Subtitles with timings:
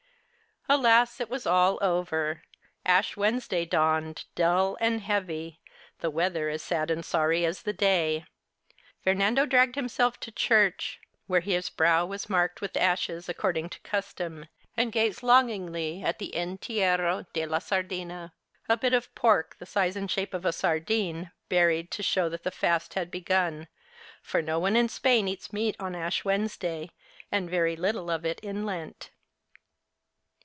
[0.69, 2.43] Alas, it was all over!
[2.85, 5.59] Ash Wednesday dawned, dull and heavy,
[5.99, 8.23] the weather as sad and sorry as the day.
[9.03, 13.81] Fernando dragged him self to church, where his brow was marked with ashes according to
[13.81, 14.45] custom,
[14.77, 18.31] and gazed longingly at the Entierro de la sardina,
[18.69, 22.43] a bit of pork the size and shape of a sardine, buried to show that
[22.43, 23.67] the fast had begun,
[24.21, 26.91] for no one in Spain eats meat on Ash Wednesday,
[27.29, 29.09] and very little of it in Lent.